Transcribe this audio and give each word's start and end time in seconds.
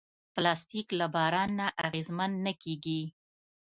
پلاستيک 0.33 0.87
له 0.99 1.07
باران 1.15 1.49
نه 1.59 1.67
اغېزمن 1.85 2.31
نه 2.45 2.53
کېږي. 2.63 3.01